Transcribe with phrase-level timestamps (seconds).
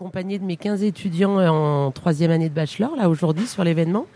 [0.00, 4.06] accompagnée de mes 15 étudiants en troisième année de bachelor, là, aujourd'hui, sur l'événement.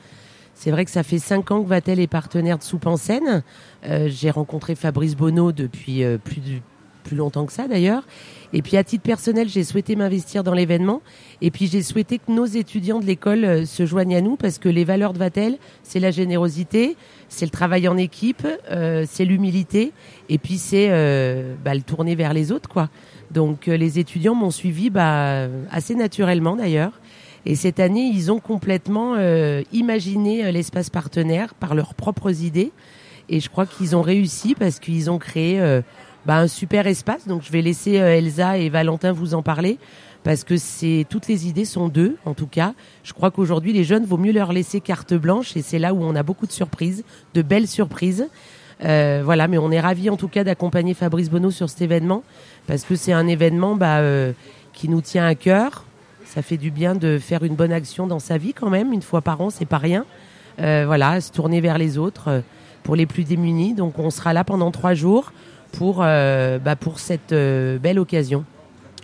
[0.55, 3.43] C'est vrai que ça fait cinq ans que Vatel est partenaire de Soupe en scène.
[3.85, 6.41] Euh, j'ai rencontré Fabrice Bonneau depuis euh, plus,
[7.03, 8.03] plus longtemps que ça d'ailleurs.
[8.55, 11.03] Et puis à titre personnel, j'ai souhaité m'investir dans l'événement.
[11.43, 14.59] Et puis j'ai souhaité que nos étudiants de l'école euh, se joignent à nous parce
[14.59, 16.97] que les valeurs de Vatel, c'est la générosité,
[17.29, 19.93] c'est le travail en équipe, c'est l'humilité,
[20.29, 20.89] et puis c'est
[21.65, 22.89] bah, le tourner vers les autres, quoi.
[23.31, 26.93] Donc les étudiants m'ont suivi bah, assez naturellement d'ailleurs.
[27.47, 32.73] Et cette année, ils ont complètement euh, imaginé euh, l'espace partenaire par leurs propres idées.
[33.29, 35.83] Et je crois qu'ils ont réussi parce qu'ils ont créé euh,
[36.25, 37.27] bah, un super espace.
[37.27, 39.79] Donc je vais laisser Elsa et Valentin vous en parler
[40.23, 42.73] parce que c'est toutes les idées sont d'eux en tout cas.
[43.03, 46.03] Je crois qu'aujourd'hui les jeunes vaut mieux leur laisser carte blanche et c'est là où
[46.03, 48.27] on a beaucoup de surprises, de belles surprises.
[48.85, 52.23] Euh, voilà, mais on est ravis en tout cas d'accompagner Fabrice Bonneau sur cet événement
[52.67, 54.01] parce que c'est un événement bah,
[54.73, 55.85] qui nous tient à cœur
[56.35, 58.93] ça fait du bien de faire une bonne action dans sa vie quand même.
[58.93, 60.05] Une fois par an, c'est pas rien.
[60.61, 62.41] Euh, voilà, se tourner vers les autres euh,
[62.83, 63.75] pour les plus démunis.
[63.75, 65.33] Donc on sera là pendant trois jours
[65.73, 68.45] pour, euh, bah, cette belle occasion.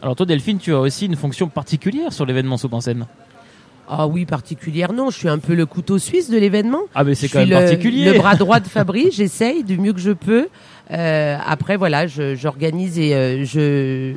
[0.02, 3.06] Alors toi Delphine, tu as aussi une fonction particulière sur l'événement Soupe en scène.
[3.88, 5.10] Ah oui, particulière, non.
[5.10, 6.82] Je suis un peu le couteau suisse de l'événement.
[6.94, 8.12] Ah mais c'est quand même particulier.
[8.12, 10.48] Le bras droit de Fabrice, j'essaye du mieux que je peux.
[10.90, 14.14] après, voilà, j'organise et je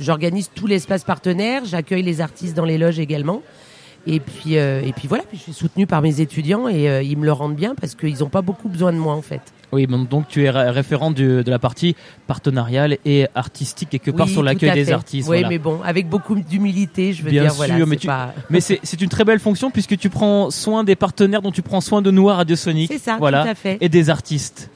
[0.00, 3.42] j'organise tout l'espace partenaire, j'accueille les artistes dans les loges également.
[4.06, 7.02] Et puis, euh, et puis voilà, puis je suis soutenue par mes étudiants et euh,
[7.02, 9.42] ils me le rendent bien parce qu'ils n'ont pas beaucoup besoin de moi en fait.
[9.72, 11.94] Oui, donc tu es référent de la partie
[12.26, 15.28] partenariale et artistique quelque part sur l'accueil des artistes.
[15.28, 17.52] Oui, mais bon, avec beaucoup d'humilité, je veux dire.
[17.52, 17.98] Sûr, voilà, mais,
[18.50, 21.80] mais c'est une très belle fonction puisque tu prends soin des partenaires dont tu prends
[21.80, 22.90] soin de Noir Radiosonic.
[22.90, 23.78] C'est ça, voilà, tout à fait.
[23.80, 24.70] Et des artistes.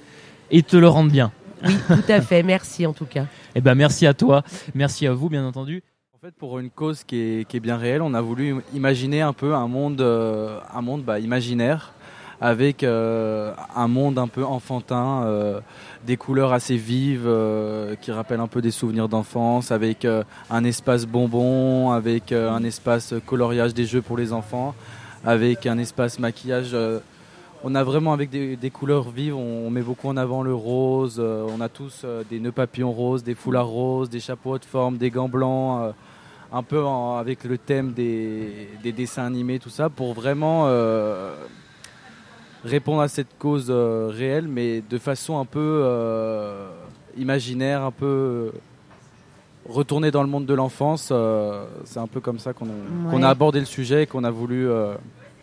[0.50, 1.32] Et ils te le rendent bien.
[1.64, 2.42] Oui, tout à fait.
[2.42, 3.26] Merci en tout cas.
[3.54, 4.42] Eh ben, merci à toi.
[4.74, 5.82] Merci à vous, bien entendu.
[6.14, 9.20] En fait, pour une cause qui est, qui est bien réelle, on a voulu imaginer
[9.20, 11.92] un peu un monde, euh, un monde bah, imaginaire
[12.42, 15.60] avec euh, un monde un peu enfantin, euh,
[16.06, 17.30] des couleurs assez vives
[18.03, 20.06] qui rappellent un peu des souvenirs d'enfance, avec
[20.50, 24.75] un espace bonbon, avec un espace coloriage des jeux pour les enfants,
[25.25, 26.76] avec un espace maquillage
[27.64, 31.16] on a vraiment avec des, couleurs vives, on, met beaucoup en avant le rose.
[31.19, 34.64] Euh, on a tous euh, des nœuds papillons roses, des foulards roses, des chapeaux de
[34.64, 35.92] forme, des gants blancs, euh,
[36.52, 40.66] un peu avec le thème des, dessins animés, tout ça, pour vraiment
[42.65, 45.84] répondre à cette cause réelle, mais de façon un peu
[47.17, 48.53] imaginaire, un peu
[49.69, 51.12] retourner dans le monde de l'enfance.
[51.84, 54.69] c'est un peu comme ça qu'on a abordé le sujet et qu'on a voulu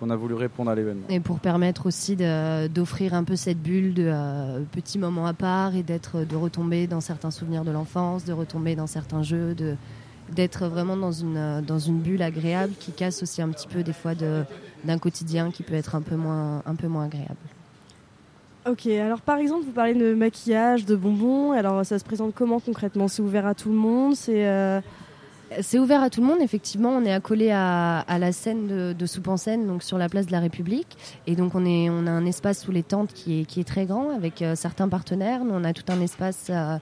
[0.01, 1.05] on a voulu répondre à l'événement.
[1.09, 5.75] Et pour permettre aussi d'offrir un peu cette bulle de euh, petits moments à part
[5.75, 9.75] et d'être de retomber dans certains souvenirs de l'enfance, de retomber dans certains jeux, de
[10.35, 13.93] d'être vraiment dans une dans une bulle agréable qui casse aussi un petit peu des
[13.93, 17.35] fois d'un quotidien qui peut être un peu moins un peu moins agréable.
[18.67, 21.53] Ok, alors par exemple, vous parlez de maquillage, de bonbons.
[21.53, 23.07] Alors ça se présente comment concrètement?
[23.07, 24.15] C'est ouvert à tout le monde?
[24.15, 24.81] C'est euh,
[25.61, 26.89] c'est ouvert à tout le monde, effectivement.
[26.89, 30.07] On est accolé à, à la scène de, de Soupe en scène, donc sur la
[30.07, 30.95] place de la République.
[31.25, 33.63] Et donc on, est, on a un espace sous les tentes qui est, qui est
[33.63, 35.43] très grand avec euh, certains partenaires.
[35.43, 36.77] Nous, on a tout un espace euh,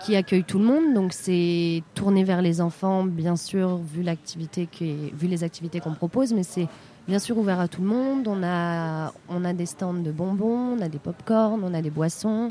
[0.00, 0.94] qui accueille tout le monde.
[0.94, 6.32] Donc c'est tourné vers les enfants, bien sûr, vu, l'activité vu les activités qu'on propose,
[6.32, 6.68] mais c'est
[7.06, 8.28] bien sûr ouvert à tout le monde.
[8.28, 11.90] On a, on a des stands de bonbons, on a des pop-corn, on a des
[11.90, 12.50] boissons,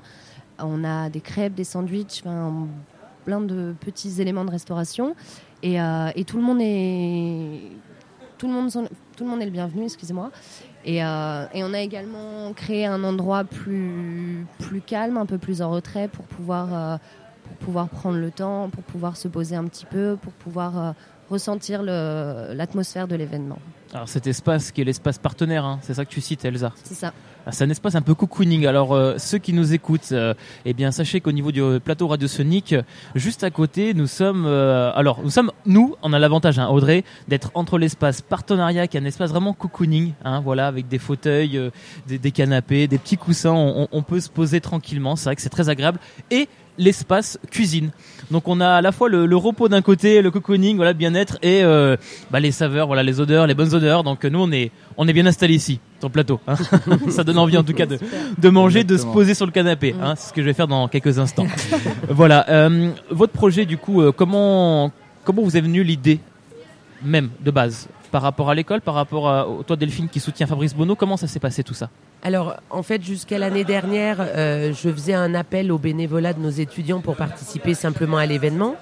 [0.59, 2.23] on a des crêpes, des sandwichs,
[3.25, 5.15] plein de petits éléments de restauration.
[5.65, 7.61] Euh, et, tout le monde est
[8.37, 10.31] tout le monde tout le monde est le bienvenu, excusez-moi.
[10.85, 15.61] Et, euh, et, on a également créé un endroit plus plus calme, un peu plus
[15.61, 16.97] en retrait pour pouvoir euh,
[17.47, 20.93] pour pouvoir prendre le temps, pour pouvoir se poser un petit peu, pour pouvoir
[21.29, 23.59] ressentir l'atmosphère de l'événement.
[23.93, 26.73] Alors cet espace qui est l'espace partenaire, hein, c'est ça que tu cites Elsa?
[26.83, 27.13] C'est ça.
[27.45, 28.67] Ah, c'est un espace un peu cocooning.
[28.67, 30.33] Alors euh, ceux qui nous écoutent, euh,
[30.65, 32.75] eh bien sachez qu'au niveau du plateau radiosonique,
[33.15, 34.45] juste à côté, nous sommes.
[34.45, 38.97] Euh, alors nous sommes, nous, on a l'avantage, hein, Audrey, d'être entre l'espace partenariat, qui
[38.97, 41.71] est un espace vraiment cocooning, hein, voilà, avec des fauteuils,
[42.07, 45.15] des, canapés, des petits coussins, on, on peut se poser tranquillement.
[45.15, 45.99] C'est vrai que c'est très agréable
[46.29, 47.91] et l'espace cuisine.
[48.31, 51.63] Donc on a à la fois le, repos d'un côté, le cocooning, voilà, bien-être et
[51.63, 51.95] euh,
[52.31, 54.03] bah, les saveurs, voilà, les odeurs, les bonnes odeurs.
[54.03, 56.39] Donc nous on est on est bien installé ici, sur le plateau.
[56.47, 56.55] Hein.
[57.09, 57.97] Ça donne envie en tout cas de,
[58.37, 59.95] de manger, de se poser sur le canapé.
[60.01, 60.15] Hein.
[60.15, 61.47] C'est ce que je vais faire dans quelques instants.
[62.09, 62.49] voilà.
[62.49, 64.91] Euh, votre projet du coup, euh, comment
[65.23, 66.19] comment vous est venue l'idée
[67.03, 67.87] même de base?
[68.07, 71.27] Par rapport à l'école, par rapport à toi Delphine qui soutient Fabrice Bonneau, comment ça
[71.27, 71.89] s'est passé tout ça?
[72.23, 76.49] Alors, en fait, jusqu'à l'année dernière, euh, je faisais un appel au bénévolat de nos
[76.49, 78.75] étudiants pour participer simplement à l'événement.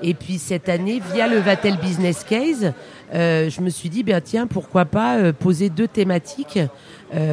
[0.00, 2.72] Et puis cette année, via le Vatel Business Case,
[3.14, 6.58] euh, je me suis dit, ben tiens, pourquoi pas euh, poser deux thématiques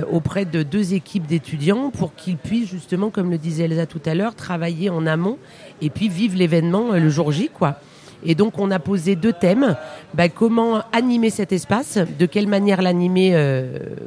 [0.10, 4.16] auprès de deux équipes d'étudiants pour qu'ils puissent justement, comme le disait Elsa tout à
[4.16, 5.38] l'heure, travailler en amont
[5.82, 7.78] et puis vivre l'événement le jour J, quoi.
[8.25, 9.75] Et donc on a posé deux thèmes.
[10.13, 11.98] Ben, comment animer cet espace?
[12.19, 13.36] De quelle manière l'animer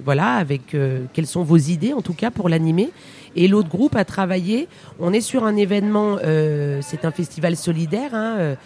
[0.05, 0.77] Voilà, avec
[1.13, 2.91] quelles sont vos idées en tout cas pour l'animer?
[3.37, 4.69] Et l'autre groupe a travaillé.
[4.99, 6.17] On est sur un événement,
[6.81, 8.15] c'est un festival solidaire.
[8.15, 8.57] Hein,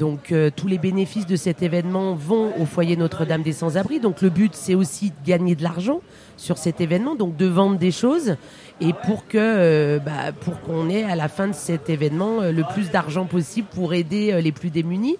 [0.00, 4.00] donc euh, tous les bénéfices de cet événement vont au foyer Notre-Dame des Sans-Abri.
[4.00, 6.00] Donc le but c'est aussi de gagner de l'argent
[6.38, 8.36] sur cet événement, donc de vendre des choses
[8.80, 12.50] et pour que euh, bah, pour qu'on ait à la fin de cet événement euh,
[12.50, 15.18] le plus d'argent possible pour aider les plus démunis.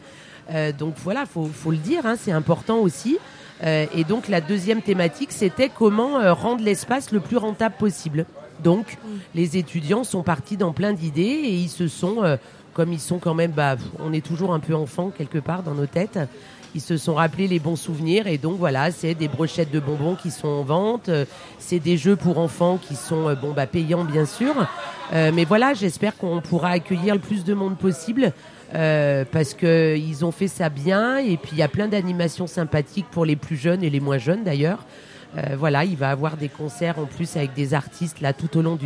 [0.79, 3.19] donc voilà, faut faut le dire, hein, c'est important aussi.
[3.62, 8.25] et donc la deuxième thématique c'était comment rendre l'espace le plus rentable possible.
[8.65, 8.99] Donc
[9.35, 12.38] les étudiants sont partis dans plein d'idées et ils se sont
[12.81, 15.75] comme ils sont quand même, bah, on est toujours un peu enfant quelque part dans
[15.75, 16.19] nos têtes.
[16.75, 20.15] Ils se sont rappelés les bons souvenirs et donc voilà, c'est des brochettes de bonbons
[20.15, 21.11] qui sont en vente,
[21.59, 24.55] c'est des jeux pour enfants qui sont euh, bon bah payants bien sûr,
[25.12, 28.32] euh, mais voilà, j'espère qu'on pourra accueillir le plus de monde possible.
[28.73, 32.47] Euh, parce que ils ont fait ça bien et puis il y a plein d'animations
[32.47, 34.87] sympathiques pour les plus jeunes et les moins jeunes d'ailleurs.
[35.59, 38.79] voilà, il va avoir des concerts en plus avec des artistes là tout au long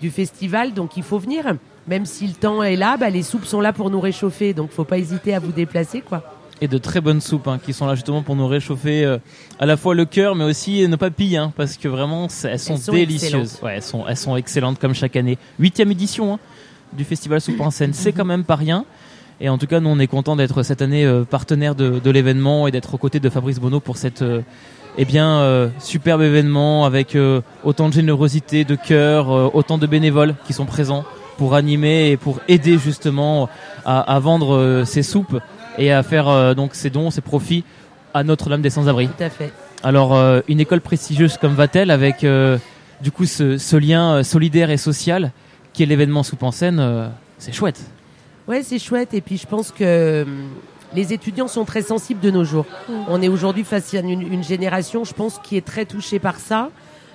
[0.00, 3.44] du festival, donc il faut venir même si le temps est là, bah, les soupes
[3.44, 6.22] sont là pour nous réchauffer, donc faut pas hésiter à vous déplacer, quoi.
[6.60, 9.18] Et de très bonnes soupes hein, qui sont là justement pour nous réchauffer euh,
[9.58, 12.78] à la fois le cœur, mais aussi nos papilles, hein, parce que vraiment elles sont,
[12.92, 13.58] délicieuses.
[13.62, 15.36] Ouais, elles sont, elles sont excellentes comme chaque année.
[15.58, 16.38] Huitième édition hein,
[16.92, 18.84] du festival Soupe en scène, c'est quand même pas rien.
[19.40, 22.10] Et en tout cas, nous on est content d'être cette année euh, partenaire de, de
[22.10, 24.42] l'événement et d'être aux côtés de Fabrice Bonneau pour cette euh,
[24.96, 27.18] eh bien superbe événement avec
[27.64, 31.04] autant de générosité, de cœur, autant de bénévoles qui sont présents
[31.36, 33.48] pour animer et pour aider justement
[33.84, 35.38] à, à vendre euh, ces soupes
[35.78, 37.64] et à faire euh, donc ces dons, ces profits
[38.12, 39.08] à Notre-Dame des Sans-Abri.
[39.08, 39.52] Tout à fait.
[39.82, 42.24] Alors euh, une école prestigieuse comme va-t-elle avec
[43.00, 45.32] du coup ce, ce, lien solidaire et social
[45.72, 47.80] qui est l'événement Soupe en scène, c'est chouette.
[48.46, 50.24] Ouais, c'est chouette et puis je pense que
[50.94, 52.66] les étudiants sont très sensibles de nos jours.
[52.88, 52.92] Mm.
[53.08, 56.38] On est aujourd'hui face à une, une, génération, je pense, qui est très touchée par
[56.38, 56.70] ça.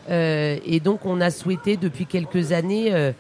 [0.09, 3.11] Euh, et donc, on a souhaité depuis quelques années euh,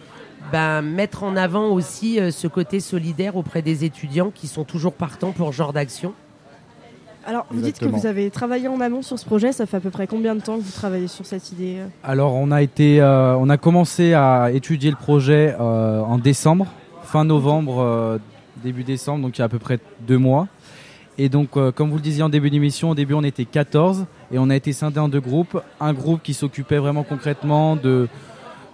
[0.51, 4.93] ben, mettre en avant aussi euh, ce côté solidaire auprès des étudiants qui sont toujours
[4.93, 6.13] partants pour ce genre d'action.
[7.25, 9.51] Alors, vous dites que vous avez travaillé en amont sur ce projet.
[9.51, 11.87] Ça fait à peu près combien de temps que vous travaillez sur cette idée euh
[12.03, 16.65] Alors, on a été, euh, on a commencé à étudier le projet en décembre,
[17.03, 18.19] fin novembre,
[18.63, 20.47] début décembre, donc il y a à peu près deux mois.
[21.19, 24.39] Et donc, comme vous le disiez en début d'émission, au début on était 14 et
[24.39, 25.61] on a été scindé en deux groupes.
[25.79, 28.07] Un groupe qui s'occupait vraiment concrètement de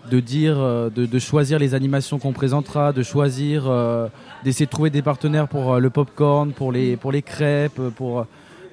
[0.10, 4.08] de dire, euh, de, choisir les animations qu'on présentera, de choisir, euh,
[4.44, 8.26] d'essayer de trouver des partenaires pour euh, le popcorn, pour les, pour les crêpes, pour.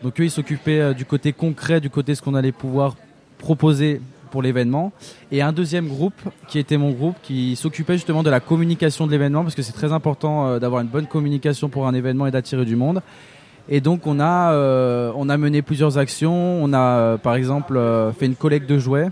[0.02, 2.96] Donc eux, ils s'occupaient du côté concret, du côté ce qu'on allait pouvoir
[3.38, 4.00] proposer
[4.32, 4.92] pour l'événement.
[5.30, 9.12] Et un deuxième groupe, qui était mon groupe, qui s'occupait justement de la communication de
[9.12, 12.64] l'événement, parce que c'est très important d'avoir une bonne communication pour un événement et d'attirer
[12.64, 13.00] du monde.
[13.68, 14.56] Et donc on a,
[15.14, 16.64] on a mené plusieurs actions.
[16.64, 17.80] On a par exemple
[18.18, 19.10] fait une collecte de jouets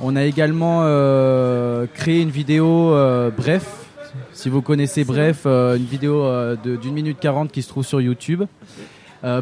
[0.00, 3.86] on a également euh, créé une vidéo euh, bref.
[4.32, 6.24] Si vous connaissez Bref, euh, une vidéo
[6.62, 8.44] d'une minute 40 qui se trouve sur YouTube.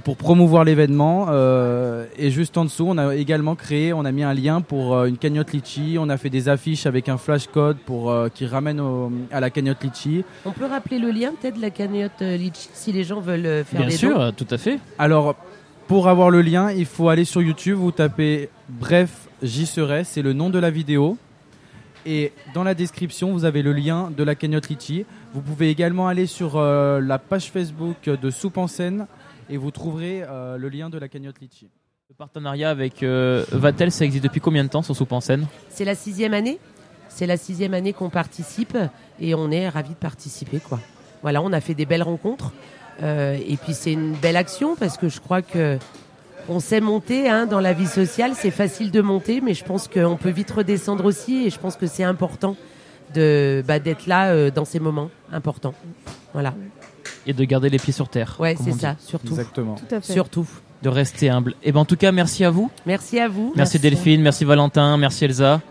[0.04, 1.28] pour promouvoir l'événement.
[2.18, 5.18] et juste en dessous, on a également créé, on a mis un lien pour une
[5.18, 5.96] cagnotte Litchi.
[6.00, 8.82] On a fait des affiches avec un flash code pour qui ramène
[9.30, 10.24] à la cagnotte Litchi.
[10.46, 13.86] On peut rappeler le lien peut-être de la cagnotte Litchi si les gens veulent faire
[13.86, 14.78] Bien sûr, tout à fait.
[14.98, 15.36] Alors,
[15.86, 20.22] pour avoir le lien, il faut aller sur YouTube, vous tapez Bref J'y serai, c'est
[20.22, 21.18] le nom de la vidéo.
[22.06, 25.04] Et dans la description, vous avez le lien de la cagnotte Litchi.
[25.34, 29.06] Vous pouvez également aller sur euh, la page Facebook de Soupe en scène
[29.50, 31.68] et vous trouverez euh, le lien de la cagnotte Litchi.
[32.08, 35.46] Le partenariat avec euh, Vatel, ça existe depuis combien de temps sur Soupe en scène?
[35.68, 36.58] C'est la sixième année.
[37.10, 38.78] C'est la sixième année qu'on participe
[39.20, 40.60] et on est ravis de participer.
[40.60, 40.80] Quoi.
[41.20, 42.52] Voilà, on a fait des belles rencontres.
[43.02, 45.78] et puis c'est une belle action parce que je crois que
[46.48, 49.88] on sait monter hein, dans la vie sociale, c'est facile de monter, mais je pense
[49.88, 52.56] qu'on peut vite redescendre aussi, et je pense que c'est important
[53.14, 55.74] de bah, d'être là euh, dans ces moments importants.
[56.32, 56.54] Voilà.
[57.26, 58.36] Et de garder les pieds sur terre.
[58.38, 59.28] Ouais, c'est ça, surtout.
[59.28, 59.76] Exactement.
[60.02, 60.46] Surtout.
[60.82, 61.52] De rester humble.
[61.62, 62.70] Et eh ben en tout cas, merci à vous.
[62.84, 63.52] Merci à vous.
[63.56, 65.62] Merci, Delphine, merci Valentin, merci Elsa,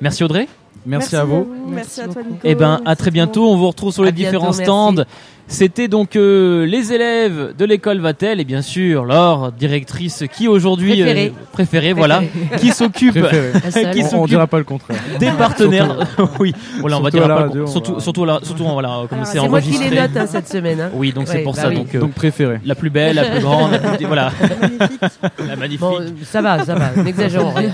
[0.00, 0.46] merci Audrey.
[0.86, 1.46] Merci, à vous.
[1.68, 2.34] Merci, Merci à toi, beaucoup.
[2.34, 2.40] Nico.
[2.44, 3.48] Eh ben, à très tout bientôt.
[3.48, 4.62] On vous retrouve sur À les bientôt, différents merci.
[4.64, 5.04] stands.
[5.52, 10.94] C'était donc euh, les élèves de l'école Vatel et bien sûr leur directrice qui aujourd'hui
[11.02, 11.26] Préférée.
[11.36, 12.22] euh, préférée, voilà,
[12.58, 13.12] qui s'occupe
[13.92, 14.98] qui On, on s'occupe dira pas le contraire.
[15.20, 15.98] des partenaires.
[16.40, 19.26] oui, voilà, on va dire pas- radio, surtout va- surtout là- surtout voilà, comme Alors,
[19.26, 20.80] c'est C'est moi qui les note hein, cette semaine.
[20.80, 20.90] hein.
[20.94, 21.74] Oui, donc c'est pour bah ça oui.
[21.76, 22.58] donc, euh, Donc préféré.
[22.64, 25.00] la plus belle, la plus grande, la plus voilà, Magnifique.
[25.46, 25.80] la magnifique.
[25.80, 27.70] Bon, euh, ça va, ça va, n'exagérons rien.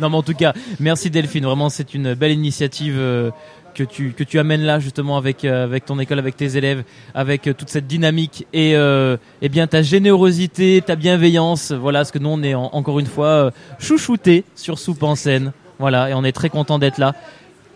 [0.00, 3.30] Non mais en tout cas, merci Delphine, vraiment c'est une belle initiative euh,
[3.74, 6.84] que tu que tu amènes là justement avec euh, avec ton école, avec tes élèves,
[7.14, 12.10] avec euh, toute cette dynamique et euh, eh bien ta générosité, ta bienveillance, voilà, parce
[12.12, 15.52] que nous on est en- encore une fois euh, chouchoutés sur Soupe en scène.
[15.78, 17.14] Voilà, et on est très content d'être là.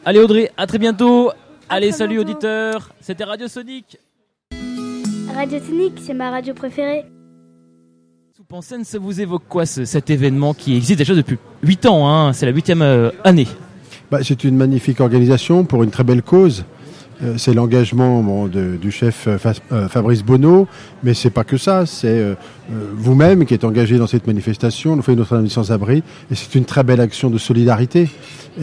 [0.05, 1.31] Allez Audrey, à très bientôt.
[1.69, 2.31] Allez, très salut bientôt.
[2.31, 2.91] auditeurs.
[3.01, 3.99] C'était Radio Sonic.
[5.35, 7.05] Radio Sonic, c'est ma radio préférée.
[8.37, 11.87] Soupe en scène, ça vous évoque quoi ce- cet événement qui existe déjà depuis 8
[11.87, 13.49] ans hein, C'est la huitième euh, année.
[14.11, 16.65] Bah, c'est une magnifique organisation pour une très belle cause.
[17.23, 19.37] Euh, c'est l'engagement du chef euh,
[19.73, 20.67] euh, Fabrice Bonneau,
[21.03, 21.85] mais c'est pas que ça.
[21.85, 22.37] C'est
[22.71, 24.97] vous-même qui êtes engagé dans cette manifestation.
[24.97, 28.09] Nous faisons notre ami sans abri, et c'est une très belle action de solidarité.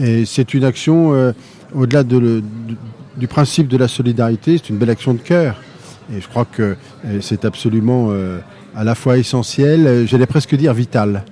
[0.00, 1.32] Et c'est une action
[1.74, 2.42] au-delà du-
[3.28, 4.58] principe de la solidarité.
[4.58, 5.60] C'est une belle action de cœur.
[6.12, 6.76] Et je crois que
[7.20, 8.10] c'est absolument
[8.74, 11.24] à la fois essentiel, j'allais presque dire vital.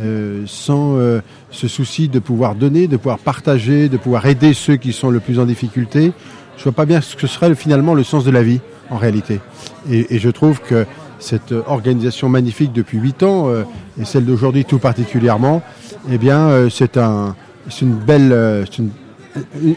[0.00, 1.20] Euh, sans euh,
[1.50, 5.20] ce souci de pouvoir donner, de pouvoir partager, de pouvoir aider ceux qui sont le
[5.20, 6.12] plus en difficulté,
[6.56, 9.40] je vois pas bien ce que serait finalement le sens de la vie en réalité.
[9.90, 10.86] Et, et je trouve que
[11.22, 13.64] cette organisation magnifique depuis huit ans euh,
[14.00, 15.62] et celle d'aujourd'hui tout particulièrement,
[16.10, 17.36] eh bien euh, c'est un,
[17.80, 18.64] une belle, euh,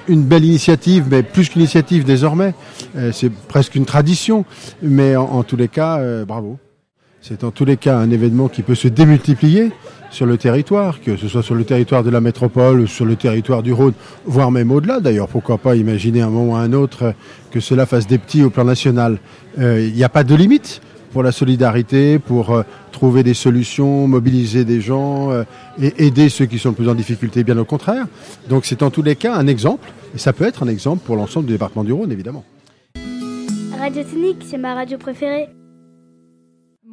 [0.08, 2.54] une, belle initiative, mais plus qu'une initiative désormais,
[3.14, 4.44] c'est presque une tradition.
[4.82, 6.58] Mais en, en tous les cas, bravo.
[7.28, 9.72] C'est en tous les cas un événement qui peut se démultiplier
[10.12, 13.64] sur le territoire, que ce soit sur le territoire de la métropole, sur le territoire
[13.64, 13.94] du Rhône,
[14.26, 15.00] voire même au-delà.
[15.00, 17.16] D'ailleurs, pourquoi pas imaginer un moment ou un autre
[17.50, 19.18] que cela fasse des petits au plan national.
[19.58, 20.82] Euh, Il n'y a pas de limite
[21.14, 25.46] pour la solidarité, pour euh, trouver des solutions, mobiliser des gens euh,
[25.82, 28.06] et aider ceux qui sont le plus en difficulté, bien au contraire.
[28.50, 31.16] Donc c'est en tous les cas un exemple, et ça peut être un exemple pour
[31.16, 32.44] l'ensemble du département du Rhône, évidemment.
[33.80, 35.50] Radio Sonic, c'est ma radio préférée.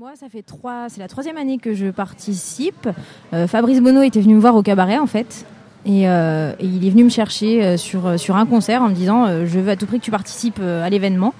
[0.03, 0.15] Moi,
[0.89, 2.89] c'est la troisième année que je participe.
[3.33, 5.47] Euh, Fabrice Bonneau était venu me voir au cabaret en fait,
[5.87, 9.61] et, euh, il est venu me chercher euh, sur un concert en me disant je
[9.61, 11.35] veux à tout prix que tu participes à l'événement.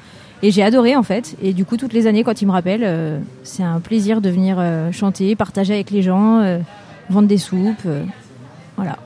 [0.45, 1.35] Et j'ai adoré en fait.
[1.43, 4.65] Et du coup, toutes les années, quand il me rappelle, c'est un plaisir de venir
[4.93, 6.61] chanter, partager avec les gens,
[7.11, 7.89] vendre des soupes.
[8.77, 8.97] voilà.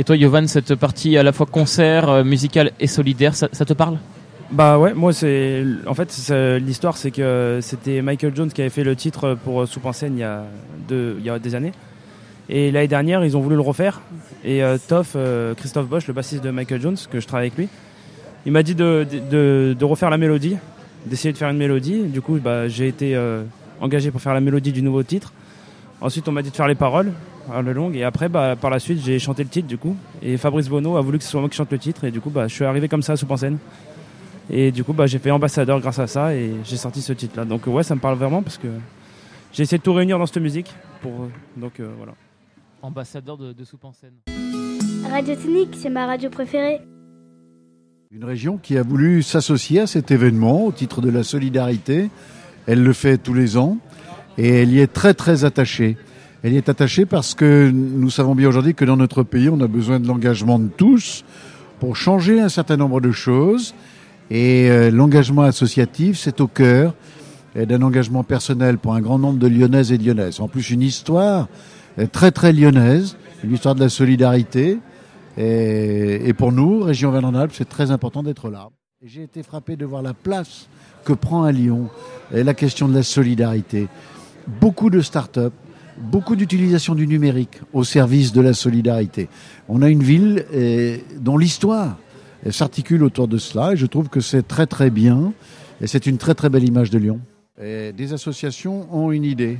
[0.00, 3.72] Et toi, Yovan, cette partie à la fois concert, euh, musical et solidaire, ça te
[3.72, 3.98] parle?
[4.54, 6.16] Bah ouais, moi c'est en fait
[6.60, 9.92] l'histoire c'est que c'était Michael Jones qui avait fait le titre pour euh, Soupe en
[9.92, 10.44] scène il y a
[10.88, 11.72] deux, il y a des années.
[12.48, 14.00] Et l'année dernière, ils ont voulu le refaire.
[14.44, 17.58] Et euh, Toff, euh, Christophe Bosch, le bassiste de Michael Jones, que je travaille avec
[17.58, 17.68] lui,
[18.46, 20.56] il m'a dit de, refaire la mélodie,
[21.04, 22.04] d'essayer de faire une mélodie.
[22.04, 23.18] Du coup, bah, j'ai été
[23.80, 25.32] engagé pour faire la mélodie du nouveau titre.
[26.00, 27.10] Ensuite, on m'a dit de faire les paroles
[27.52, 27.96] à la longue.
[27.96, 29.96] Et après, bah, par la suite, j'ai chanté le titre du coup.
[30.22, 32.04] Et Fabrice Bonneau a voulu que ce soit moi qui chante le titre.
[32.04, 33.58] Et du coup, bah, je suis arrivé comme ça à Soupe en scène.
[34.50, 37.44] Et du coup, bah, j'ai fait ambassadeur grâce à ça et j'ai sorti ce titre-là.
[37.44, 38.68] Donc ouais, ça me parle vraiment parce que
[39.52, 40.72] j'ai essayé de tout réunir dans cette musique.
[41.00, 42.12] Pour, donc euh, voilà.
[42.82, 44.12] Ambassadeur de, de Soupe en scène.
[45.10, 46.80] Radio Sonic, c'est ma radio préférée.
[48.10, 52.10] Une région qui a voulu s'associer à cet événement au titre de la solidarité.
[52.66, 53.78] Elle le fait tous les ans
[54.38, 55.96] et elle y est très très attachée.
[56.42, 59.60] Elle y est attachée parce que nous savons bien aujourd'hui que dans notre pays, on
[59.60, 61.24] a besoin de l'engagement de tous
[61.80, 63.74] pour changer un certain nombre de choses.
[64.30, 66.94] Et euh, l'engagement associatif, c'est au cœur
[67.56, 70.40] euh, d'un engagement personnel pour un grand nombre de Lyonnaises et Lyonnaises.
[70.40, 71.48] En plus, une histoire
[71.98, 74.78] euh, très très lyonnaise, une histoire de la solidarité.
[75.36, 78.68] Et, pour nous, Région Vallon-Alpes, c'est très important d'être là.
[79.02, 80.68] J'ai été frappé de voir la place
[81.04, 81.88] que prend à Lyon
[82.32, 83.88] et la question de la solidarité.
[84.60, 85.52] Beaucoup de start-up,
[85.98, 89.28] beaucoup d'utilisation du numérique au service de la solidarité.
[89.68, 90.46] On a une ville
[91.18, 91.96] dont l'histoire
[92.52, 95.32] s'articule autour de cela et je trouve que c'est très très bien
[95.80, 97.20] et c'est une très très belle image de Lyon.
[97.60, 99.58] Et des associations ont une idée.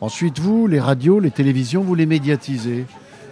[0.00, 2.84] Ensuite, vous, les radios, les télévisions, vous les médiatisez.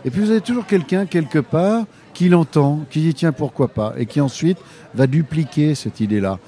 [0.04, 3.94] Et puis vous avez toujours quelqu'un quelque part qui l'entend, qui dit tiens pourquoi pas,
[3.96, 4.58] et qui ensuite
[4.94, 6.38] va dupliquer cette idée-là.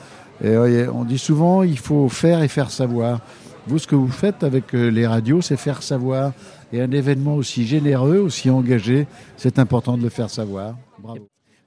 [0.43, 0.57] Et
[0.89, 3.21] on dit souvent il faut faire et faire savoir.
[3.67, 6.33] Vous, ce que vous faites avec euh, les radios, c'est faire savoir.
[6.71, 9.07] Et un événement aussi généreux, aussi engagé,
[9.39, 10.75] c'est important de le faire savoir.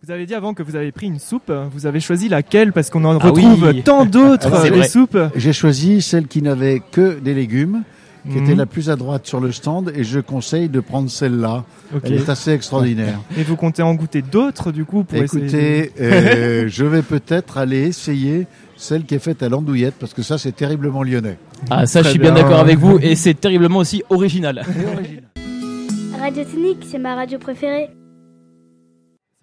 [0.07, 1.51] Vous avez dit avant que vous avez pris une soupe.
[1.73, 3.83] Vous avez choisi laquelle Parce qu'on en Ah retrouve oui.
[3.83, 4.87] tant d'autres Ah, des vrai.
[4.87, 5.17] soupes.
[5.35, 7.83] J'ai choisi celle qui n'avait que des légumes.
[8.23, 8.43] qui Mhm.
[8.45, 11.65] était la plus à droite sur le stand et je conseille de prendre celle-là.
[11.93, 12.03] Ok.
[12.05, 13.19] Elle est assez extraordinaire.
[13.37, 17.57] Et vous comptez en goûter d'autres du coup pour Écoutez, essayer euh, je vais peut-être
[17.57, 18.47] aller essayer
[18.77, 21.37] celle qui est faite à l'andouillette parce que ça c'est terriblement lyonnais.
[21.69, 22.43] Ah, ça, je suis bien bien.
[22.43, 24.63] d'accord avec vous et c'est terriblement aussi original.
[26.17, 27.89] Radio Technique, c'est ma radio préférée.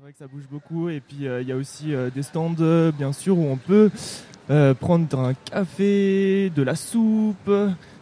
[0.04, 2.22] C'est vrai que ça bouge beaucoup et puis euh, il y a aussi euh, des
[2.22, 3.90] stands euh, bien sûr où on peut
[4.78, 7.50] prendre un café, de la soupe,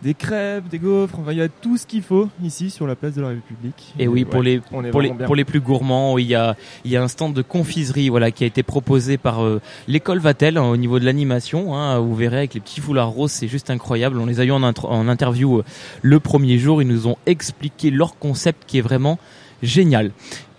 [0.03, 2.97] des crêpes, des gaufres, enfin il y a tout ce qu'il faut ici sur la
[2.97, 3.95] place de la République.
[4.01, 5.27] Et oui, pour Ouais, les on est pour les vraiment bien.
[5.27, 8.33] pour les plus gourmands, il y a il y a un stand de confiserie voilà
[8.33, 9.41] qui a été proposé par
[9.87, 11.77] l'école Vatel hein, au niveau de l'animation.
[11.77, 14.19] Hein, vous verrez avec les petits foulards roses, c'est juste incroyable.
[14.19, 15.63] On les a eu en, interview
[16.03, 16.83] le premier jour.
[16.83, 19.21] Ils nous ont expliqué leur concept qui est vraiment
[19.63, 20.11] génial.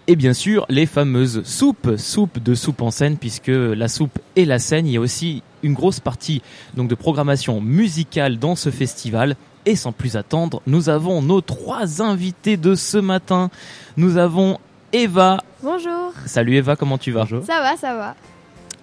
[0.08, 4.44] Et bien sûr, les fameuses soupes, soupes de soupe en scène, puisque la soupe et
[4.44, 6.42] la scène, il y a aussi une grosse partie
[6.74, 9.38] donc de programmation musicale dans ce festival.
[9.66, 13.50] Et sans plus attendre, nous avons nos trois invités de ce matin.
[13.96, 14.60] Nous avons
[14.92, 15.42] Eva.
[15.62, 16.12] Bonjour.
[16.26, 17.26] Salut Eva, comment tu vas?
[17.26, 18.16] Ça va, ça va.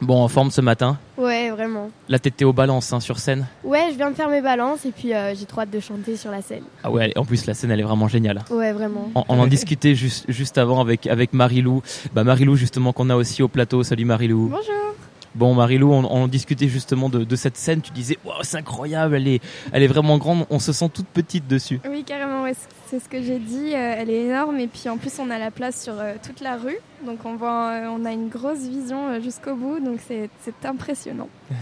[0.01, 0.99] Bon, en forme ce matin.
[1.19, 1.91] Ouais, vraiment.
[2.09, 3.47] La tête aux balances hein, sur scène.
[3.63, 6.17] Ouais, je viens de faire mes balances et puis euh, j'ai trop hâte de chanter
[6.17, 6.63] sur la scène.
[6.83, 8.43] Ah ouais, en plus la scène elle est vraiment géniale.
[8.51, 9.11] Ouais, vraiment.
[9.15, 11.83] On, on en discutait juste, juste avant avec, avec Marilou.
[12.15, 13.83] Bah Marilou justement qu'on a aussi au plateau.
[13.83, 14.49] Salut Marilou.
[14.49, 14.95] Bonjour.
[15.35, 17.83] Bon Marilou, on, on discutait justement de, de cette scène.
[17.83, 20.45] Tu disais, wow, c'est incroyable, elle est, elle est vraiment grande.
[20.51, 21.79] On se sent toute petite dessus.
[21.89, 22.55] Oui, carrément, ouais,
[22.91, 23.73] c'est ce que j'ai dit.
[23.75, 26.41] euh, elle est énorme et puis en plus on a la place sur euh, toute
[26.41, 30.29] la rue, donc on voit, euh, on a une grosse vision jusqu'au bout, donc c'est
[30.43, 31.29] c'est impressionnant.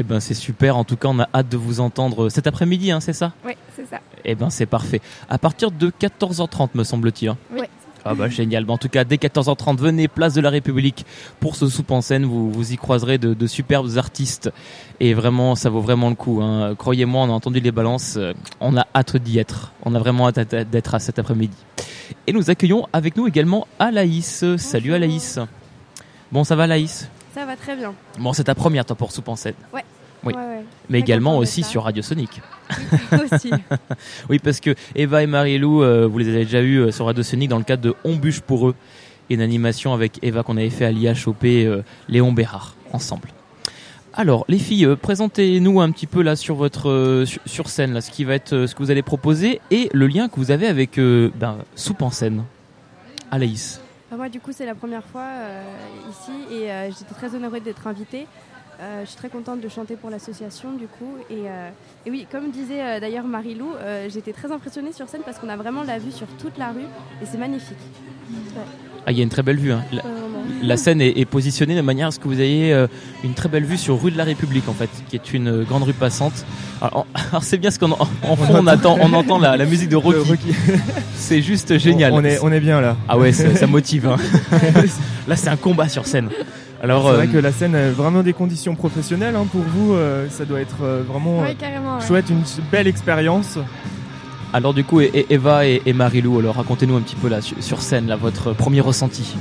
[0.00, 0.76] Eh ben c'est super.
[0.76, 3.32] En tout cas, on a hâte de vous entendre cet après-midi, hein, c'est ça?
[3.44, 3.98] Oui, c'est ça.
[4.24, 5.00] Eh ben c'est parfait.
[5.28, 7.30] À partir de 14h30 me semble-t-il.
[7.30, 7.36] hein?
[7.52, 7.64] Oui.
[8.04, 8.64] Ah bah génial.
[8.64, 11.04] Bah, en tout cas, dès 14h30, venez place de la République
[11.40, 12.24] pour ce soupe en scène.
[12.24, 14.50] Vous, vous y croiserez de, de superbes artistes
[15.00, 16.40] et vraiment, ça vaut vraiment le coup.
[16.42, 16.74] hein.
[16.76, 18.18] Croyez-moi, on a entendu les balances.
[18.60, 19.72] On a hâte d'y être.
[19.84, 21.56] On a vraiment hâte d'être à cet après-midi.
[22.26, 24.44] Et nous accueillons avec nous également Alaïs.
[24.56, 25.38] Salut Alaïs.
[26.32, 27.08] Bon, ça va Alaïs?
[27.34, 27.94] Ça va très bien.
[28.18, 29.54] Bon, c'est ta première toi pour soupe en scène.
[29.74, 29.84] Ouais.
[30.24, 30.34] Oui.
[30.34, 30.64] Ouais, ouais.
[30.88, 32.40] Mais également aussi sur Radio Sonic.
[33.12, 33.50] Aussi.
[34.28, 37.22] oui, parce que Eva et Marie-Lou, euh, vous les avez déjà eu euh, sur Radio
[37.22, 38.74] Sonic dans le cadre de On bûche pour eux,
[39.30, 43.28] une animation avec Eva qu'on avait fait à l'IHOP euh, Léon Bérard ensemble.
[44.14, 48.00] Alors, les filles, euh, présentez-nous un petit peu là sur votre euh, sur, scène, là,
[48.00, 50.66] ce qui va être ce que vous allez proposer et le lien que vous avez
[50.66, 52.44] avec ben, Soupe en scène.
[53.30, 53.80] Alaïs.
[54.10, 55.26] Bah, moi, du coup, c'est la première fois
[56.10, 58.26] ici et j'étais très honorée d'être invitée.
[58.80, 61.16] Euh, je suis très contente de chanter pour l'association, du coup.
[61.30, 61.68] Et, euh,
[62.06, 65.48] et oui, comme disait euh, d'ailleurs Marie-Lou, euh, j'étais très impressionnée sur scène parce qu'on
[65.48, 66.86] a vraiment la vue sur toute la rue
[67.20, 67.76] et c'est magnifique.
[68.30, 68.62] Ouais.
[69.04, 69.72] Ah, il y a une très belle vue.
[69.72, 69.82] hein.
[70.62, 72.86] La, scène est, est positionnée de manière à ce que vous ayez euh,
[73.24, 75.64] une très belle vue sur rue de la République, en fait, qui est une euh,
[75.64, 76.44] grande rue passante.
[76.80, 77.06] Alors,
[77.42, 80.54] c'est bien ce qu'en en fond on, attend, on entend la, la musique de Rocky.
[81.14, 82.12] c'est juste génial.
[82.12, 82.96] On- on est- on est bien là.
[83.08, 84.06] Ah ouais, ça, ça motive.
[84.06, 84.16] hein.
[85.26, 86.28] là, c'est un combat sur scène.
[86.82, 89.94] Alors, c'est vrai euh, que la scène a vraiment des conditions professionnelles hein, pour vous.
[89.94, 92.06] euh, ça doit être euh, vraiment Ouais, carrément, ouais.
[92.06, 93.58] chouette, une belle expérience.
[94.52, 97.40] alors du coup, et- et Eva et, et Marilou, alors racontez-nous un petit peu là
[97.40, 99.36] sur scène, là, votre premier ressenti.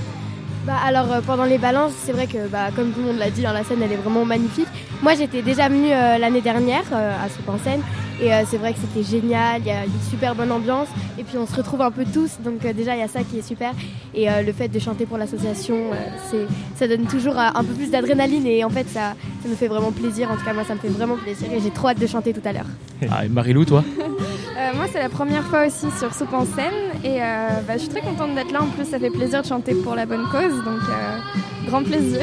[0.67, 3.29] Bah alors euh, pendant les balances, c'est vrai que bah, comme tout le monde l'a
[3.29, 4.67] dit, hein, la scène elle est vraiment magnifique.
[5.01, 7.79] Moi j'étais déjà venue euh, l'année dernière euh, à Soupe en scène
[8.21, 11.23] et euh, c'est vrai que c'était génial, il y a une super bonne ambiance et
[11.23, 13.39] puis on se retrouve un peu tous donc euh, déjà il y a ça qui
[13.39, 13.71] est super
[14.13, 15.95] et euh, le fait de chanter pour l'association, euh,
[16.29, 19.55] c'est ça donne toujours euh, un peu plus d'adrénaline et en fait ça, ça me
[19.55, 21.87] fait vraiment plaisir, en tout cas moi ça me fait vraiment plaisir et j'ai trop
[21.87, 22.67] hâte de chanter tout à l'heure.
[23.09, 23.85] Ah, et Marilou, toi?
[24.57, 27.79] Euh, moi, c'est la première fois aussi sur Soupe en scène et euh, bah, je
[27.81, 28.63] suis très contente d'être là.
[28.63, 32.21] En plus, ça fait plaisir de chanter pour la bonne cause, donc euh, grand plaisir.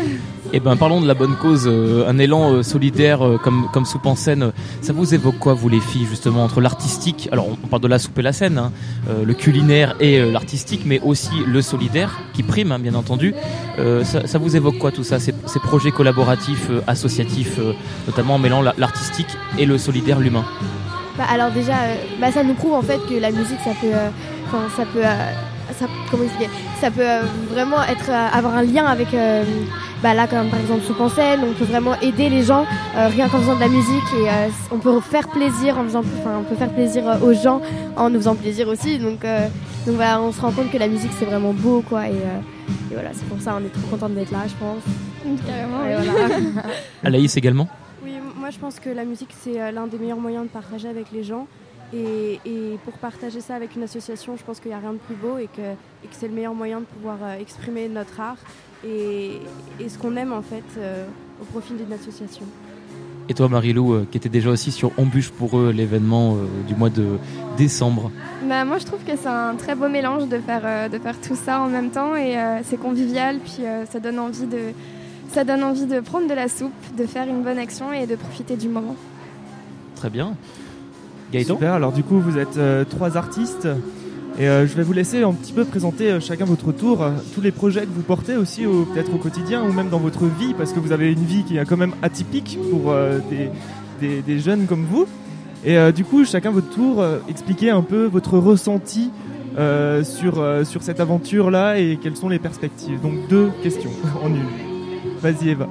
[0.53, 4.53] Eh ben, parlons de la bonne cause, un élan solidaire comme comme soupe en scène.
[4.83, 7.99] Ça vous évoque quoi, vous les filles, justement, entre l'artistique, alors on parle de la
[7.99, 8.73] soupe et la scène, hein,
[9.25, 13.35] le culinaire et l'artistique, mais aussi le solidaire qui prime, hein, bien entendu.
[14.05, 17.59] Ça, vous évoque quoi tout ça, ces, ces projets collaboratifs, associatifs,
[18.07, 20.45] notamment en mêlant la- l'artistique et le solidaire, l'humain?
[21.17, 23.87] Bah, alors déjà, euh, bah, ça nous prouve en fait que la musique, ça peut,
[23.93, 24.09] euh,
[24.77, 25.31] ça peut, euh,
[25.79, 26.51] ça, comment expliquer?
[26.81, 29.45] Ça peut euh, vraiment être, euh, avoir un lien avec, euh,
[30.03, 33.07] bah, là comme par exemple Soupe en scène, on peut vraiment aider les gens euh,
[33.09, 36.33] rien qu'en faisant de la musique et euh, on peut faire plaisir en faisant, enfin,
[36.41, 37.61] on peut faire plaisir euh, aux gens
[37.97, 38.99] en nous faisant plaisir aussi.
[38.99, 39.47] Donc, euh,
[39.87, 42.91] donc voilà, on se rend compte que la musique c'est vraiment beau quoi et, euh,
[42.91, 44.83] et voilà, c'est pour ça on est trop contente d'être là, je pense.
[45.47, 45.85] Carrément.
[45.85, 46.11] Et oui.
[46.13, 46.63] voilà.
[47.05, 47.69] Alaïs également?
[48.45, 51.11] Moi je pense que la musique c'est euh, l'un des meilleurs moyens de partager avec
[51.13, 51.47] les gens.
[51.95, 54.99] Et, et pour partager ça avec une association, je pense qu'il n'y a rien de
[54.99, 58.21] plus beau et que, et que c'est le meilleur moyen de pouvoir euh, exprimer notre
[58.21, 58.37] art
[58.87, 59.39] et,
[59.81, 61.07] et ce qu'on aime en fait euh,
[61.41, 62.45] au profit d'une association.
[63.29, 66.45] Et toi, Marilou, euh, qui était déjà aussi sur On bûche pour eux, l'événement euh,
[66.69, 67.19] du mois de
[67.57, 68.11] décembre.
[68.47, 71.19] Bah, moi, je trouve que c'est un très beau mélange de faire, euh, de faire
[71.19, 74.75] tout ça en même temps et euh, c'est convivial, puis euh, ça, donne envie de,
[75.35, 78.15] ça donne envie de prendre de la soupe, de faire une bonne action et de
[78.17, 78.97] profiter du moment.
[79.97, 80.35] Très bien.
[81.33, 83.67] Gaëtan Super, alors du coup vous êtes euh, trois artistes
[84.39, 87.11] et euh, je vais vous laisser un petit peu présenter euh, chacun votre tour, euh,
[87.35, 90.27] tous les projets que vous portez aussi au- peut-être au quotidien ou même dans votre
[90.27, 93.51] vie parce que vous avez une vie qui est quand même atypique pour euh, des,
[94.01, 95.07] des- des jeunes comme vous.
[95.65, 99.11] Et euh, du coup chacun votre tour, euh, expliquez un peu votre ressenti
[99.59, 103.01] euh, sur, euh, sur cette aventure là et quelles sont les perspectives.
[103.01, 103.91] Donc deux questions
[104.23, 104.74] en une.
[105.25, 105.67] Vas-y Eva.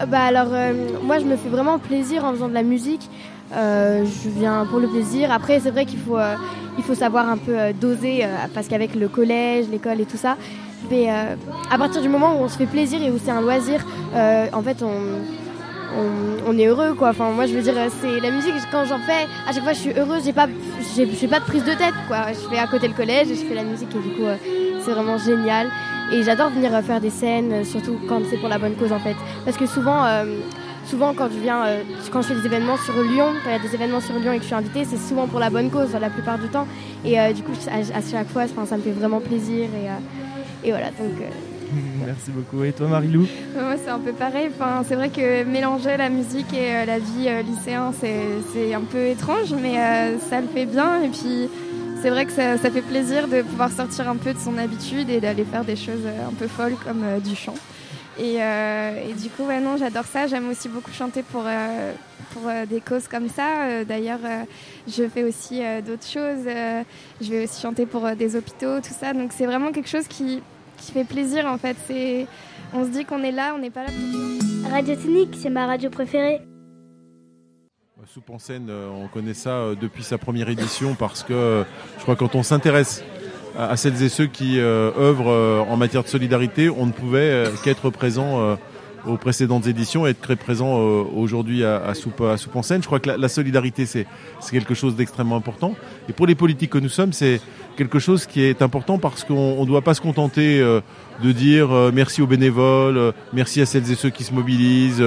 [0.00, 3.10] Euh, Bah alors euh, moi je me fais vraiment plaisir en faisant de la musique.
[3.52, 5.32] Euh, je viens pour le plaisir.
[5.32, 6.18] Après c'est vrai qu'il faut
[6.82, 10.36] faut savoir un peu doser parce qu'avec le collège, l'école et tout ça.
[10.88, 13.84] Mais à partir du moment où on se fait plaisir et où c'est un loisir,
[14.14, 14.94] en fait on,
[16.48, 17.08] on, est heureux quoi.
[17.10, 19.80] Enfin moi je veux dire c'est la musique quand j'en fais à chaque fois je
[19.80, 20.22] suis heureuse.
[20.24, 20.46] J'ai pas
[20.94, 22.28] j'ai pas de prise de tête quoi.
[22.28, 24.28] Je fais à côté le collège et je fais la musique et du coup
[24.84, 25.66] c'est vraiment génial.
[26.10, 28.98] Et j'adore venir faire des scènes, euh, surtout quand c'est pour la bonne cause en
[28.98, 29.16] fait.
[29.44, 30.24] Parce que souvent, euh,
[30.84, 33.54] souvent quand je viens, euh, quand je fais des événements sur Lyon, quand il y
[33.54, 35.70] a des événements sur Lyon et que je suis invitée, c'est souvent pour la bonne
[35.70, 36.66] cause la plupart du temps.
[37.04, 39.64] Et euh, du coup, à, à chaque fois, enfin, ça me fait vraiment plaisir.
[39.64, 41.18] Et, euh, et voilà, donc.
[41.20, 41.24] euh,
[42.06, 42.62] Merci beaucoup.
[42.64, 44.48] Et toi Marilou Moi, c'est un peu pareil.
[44.54, 48.20] Enfin, c'est vrai que mélanger la musique et euh, la vie euh, lycéen, c'est
[48.52, 51.00] c'est un peu étrange, mais euh, ça le fait bien.
[51.02, 51.48] Et puis,
[52.02, 55.20] c'est vrai que ça, fait plaisir de pouvoir sortir un peu de son habitude et
[55.20, 57.54] d'aller faire des choses euh, un peu folles comme euh, du chant.
[58.18, 60.26] Et, euh, et du coup, ouais, non, j'adore ça.
[60.26, 61.44] J'aime aussi beaucoup chanter pour,
[62.68, 63.84] des causes comme ça.
[63.84, 64.18] D'ailleurs,
[64.86, 66.44] je fais aussi d'autres choses.
[67.20, 69.14] Je vais aussi chanter pour des hôpitaux, tout ça.
[69.14, 70.42] Donc, c'est vraiment quelque chose qui,
[70.92, 71.76] fait plaisir en fait.
[72.74, 75.66] On se dit qu'on est là, on n'est pas là pour Radio Technique, c'est ma
[75.66, 76.42] radio préférée.
[78.08, 81.64] Soupe en euh, on connaît ça euh, depuis sa première édition parce que euh,
[81.98, 83.04] je crois que quand on s'intéresse
[83.56, 87.20] à celles et ceux qui euh, œuvrent euh, en matière de solidarité, on ne pouvait
[87.20, 88.56] euh, qu'être présent euh,
[89.06, 92.62] aux précédentes éditions et être très présent euh, aujourd'hui à, à, Soupe, à Soupe en
[92.62, 92.82] scène.
[92.82, 94.06] Je crois que la, solidarité, c'est
[94.50, 95.74] quelque chose d'extrêmement important.
[96.08, 97.40] Et pour les politiques que nous sommes, c'est
[97.76, 100.80] quelque chose qui est important parce qu'on ne doit pas se contenter euh,
[101.22, 105.04] de dire euh, merci aux bénévoles, merci à celles et ceux qui se mobilisent,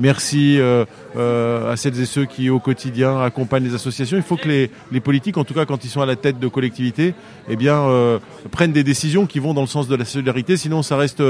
[0.00, 4.16] merci à celles et ceux qui au quotidien accompagnent les associations.
[4.16, 6.38] Il faut que les, les politiques, en tout cas quand ils sont à la tête
[6.38, 7.14] de collectivités,
[7.48, 7.86] eh bien
[8.50, 10.56] prennent des décisions qui vont dans le sens de la solidarité.
[10.56, 11.22] Sinon, ça reste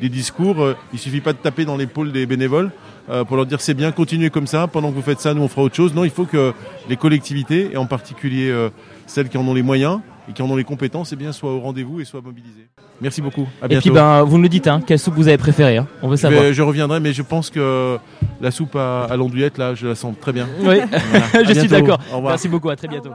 [0.00, 0.74] des discours.
[0.92, 2.70] Il suffit pas de taper dans l'épaule des bénévoles
[3.10, 4.66] euh, pour leur dire c'est bien, continuez comme ça.
[4.66, 5.94] Pendant que vous faites ça, nous on fera autre chose.
[5.94, 6.54] Non, il faut que
[6.88, 8.70] les collectivités et en particulier euh,
[9.06, 11.52] celles qui en ont les moyens et qui en ont les compétences, eh bien soient
[11.52, 12.66] au rendez-vous et soient mobilisées.
[13.00, 13.46] Merci beaucoup.
[13.62, 13.82] À Et bientôt.
[13.82, 16.16] puis, ben, vous nous le dites, hein, quelle soupe vous avez préférée hein On veut
[16.16, 16.42] Je, savoir.
[16.42, 17.98] vais- je reviendrai, mais je pense que
[18.40, 20.48] la soupe à, à l'andouillette, là, je la sens très bien.
[20.60, 21.44] Oui, Voilà.
[21.46, 22.00] Je suis d'accord.
[22.12, 22.32] Au revoir.
[22.32, 23.10] Merci beaucoup, à très bientôt.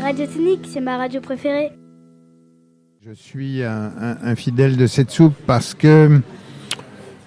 [0.00, 1.72] Radio Technique, c'est ma radio préférée.
[3.04, 6.20] Je suis un, un- un fidèle de cette soupe parce que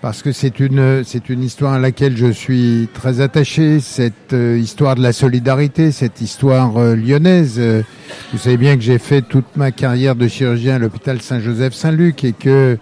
[0.01, 3.79] parce que c'est une c'est une histoire à laquelle je suis très attaché.
[3.79, 7.55] Cette euh, histoire de la solidarité, cette histoire euh, lyonnaise.
[7.59, 7.83] Euh,
[8.31, 12.33] vous savez bien que j'ai fait toute ma carrière de chirurgien à l'hôpital Saint-Joseph-Saint-Luc et
[12.33, 12.77] que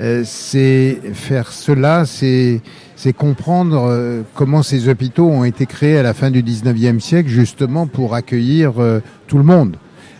[0.00, 2.60] euh, c'est faire cela, c'est
[2.96, 7.28] c'est comprendre euh, comment ces hôpitaux ont été créés à la fin du 19e siècle
[7.28, 9.76] justement pour accueillir euh, tout le monde.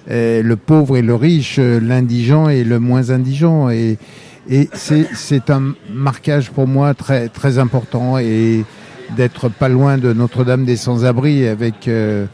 [0.08, 3.70] Le pauvre et le riche, l'indigent et le moins indigent.
[3.70, 3.98] Et,
[4.48, 8.64] et c'est, un marquage pour moi très, très important et
[9.16, 12.26] d'être pas loin de Notre-Dame des Sans-Abris avec, euh,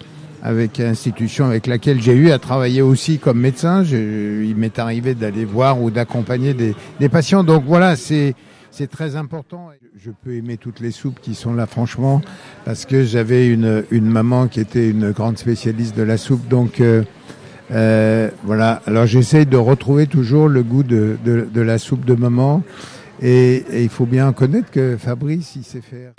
[0.42, 3.85] avec institution avec laquelle j'ai eu à travailler aussi comme médecin.
[3.85, 7.44] Je, il m'est arrivé d'aller voir ou d'accompagner des, des patients.
[7.44, 8.35] Donc voilà, c'est,
[8.71, 9.68] c'est très important.
[10.03, 12.23] Je peux aimer toutes les soupes qui sont là, franchement,
[12.64, 16.47] parce que j'avais une, une maman qui était une grande spécialiste de la soupe.
[16.49, 17.03] Donc, euh,
[17.70, 18.83] euh, voilà.
[18.87, 22.62] Alors, j'essaye de retrouver toujours le goût de, de, de la soupe de maman.
[23.20, 26.12] Et, et il faut bien connaître que Fabrice, il sait faire.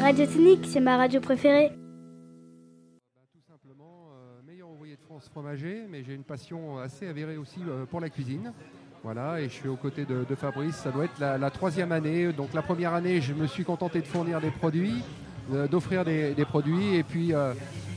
[0.00, 1.72] Radio Technique, c'est ma radio préférée.
[5.06, 8.52] France fromager, mais j'ai une passion assez avérée aussi euh, pour la cuisine.
[9.02, 10.74] Voilà, et je suis aux côtés de, de Fabrice.
[10.76, 12.30] Ça doit être la, la troisième année.
[12.32, 15.02] Donc la première année, je me suis contenté de fournir des produits,
[15.54, 17.32] euh, d'offrir des, des produits, et puis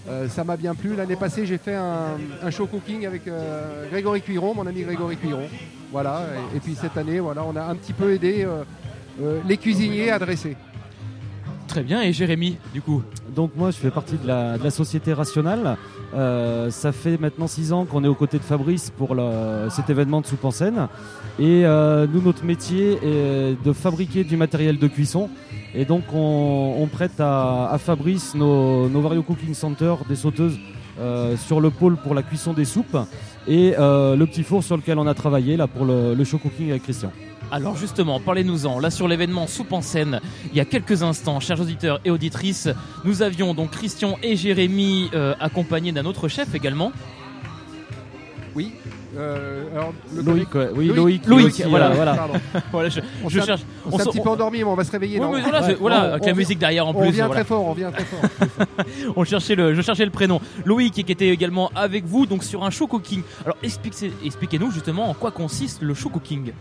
[0.10, 0.96] euh, ça m'a bien plu.
[0.96, 5.18] L'année passée, j'ai fait un, un show cooking avec euh, Grégory Cuiron, mon ami Grégory
[5.18, 5.48] Cuiron.
[5.92, 8.64] Voilà, et, et puis cette année, voilà, on a un petit peu aidé euh,
[9.22, 10.56] euh, les cuisiniers à dresser.
[11.71, 13.01] Très bien, et Jérémy, du coup
[13.34, 15.77] donc moi je fais partie de la, société Rationale.
[16.13, 19.15] Euh, ça fait maintenant six ans qu'on est aux côtés de Fabrice pour
[19.69, 20.89] cet événement de soupe en scène.
[21.39, 25.29] Et euh, nous, notre métier est de fabriquer du matériel de cuisson.
[25.73, 30.60] Et donc on, prête à, à Fabrice nos, nos Vario Cooking Center, des sauteuses
[30.99, 32.97] euh, sur le pôle pour la cuisson des soupes
[33.47, 36.38] et euh, le petit four sur lequel on a travaillé là pour le, le show
[36.38, 37.12] cooking avec Christian.
[37.51, 38.80] Alors justement, parlez-nous-en.
[38.80, 42.69] Là sur l'événement Soupe en scène, il y a quelques instants, chers auditeurs et auditrices,
[43.04, 46.91] nous avions donc Christian et Jérémy euh, accompagnés d'un autre chef également.
[48.56, 48.71] Oui.
[49.17, 50.69] Euh, alors, le Loïc, ouais.
[50.76, 52.13] Oui, Loïc, Loïc, voilà, voilà.
[52.15, 52.34] pardon.
[52.71, 54.63] Voilà, je- on je s'est un- cherche- On on s'est un petit peu endormi, mais
[54.63, 55.19] on va se réveiller.
[55.19, 57.26] Oui, non mais voilà, je- voilà, avec la on- musique derrière en on plus, vient
[57.28, 57.41] voilà.
[57.41, 58.19] très fort, on vient très fort.
[59.15, 60.39] on cherchait le, je cherchais le prénom.
[60.65, 63.21] Loïc qui était également avec vous donc sur un show cooking.
[63.45, 66.52] Alors expliquez- expliquez-nous justement en quoi consiste le show cooking.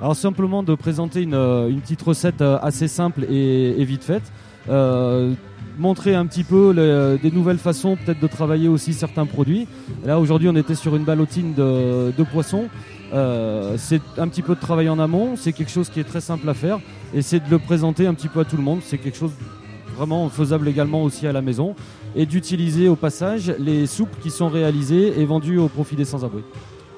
[0.00, 4.04] Alors simplement de présenter une, euh, une petite recette euh, assez simple et, et vite
[4.04, 4.22] faite.
[4.68, 5.32] Euh,
[5.78, 9.66] montrer un petit peu des nouvelles façons peut-être de travailler aussi certains produits.
[10.04, 12.68] Là aujourd'hui on était sur une ballotine de, de poisson.
[13.12, 16.20] Euh, c'est un petit peu de travail en amont, c'est quelque chose qui est très
[16.20, 16.80] simple à faire
[17.14, 18.80] et c'est de le présenter un petit peu à tout le monde.
[18.82, 19.32] C'est quelque chose
[19.96, 21.76] vraiment faisable également aussi à la maison
[22.16, 26.42] et d'utiliser au passage les soupes qui sont réalisées et vendues au profit des sans-abri.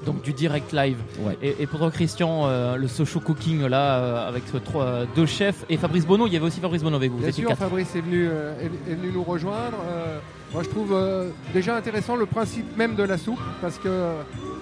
[0.07, 0.97] Donc du direct live.
[1.43, 5.27] Et, et pour toi, Christian, euh, le social cooking là euh, avec euh, trois, deux
[5.27, 7.19] chefs et Fabrice Bonneau, il y avait aussi Fabrice Bonneau avec vous.
[7.19, 7.59] Bien sûr, quatre.
[7.59, 9.77] Fabrice est venu, euh, est, est venu nous rejoindre.
[9.91, 10.19] Euh,
[10.55, 14.13] moi, je trouve euh, déjà intéressant le principe même de la soupe parce que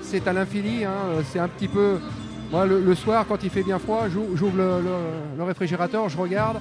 [0.02, 0.84] c'est à l'infini.
[0.84, 0.92] hein,
[1.30, 1.98] c'est un petit peu.
[2.50, 6.08] Moi, le, le soir, quand il fait bien froid, j'ou- j'ouvre le, le- le réfrigérateur,
[6.08, 6.56] je regarde.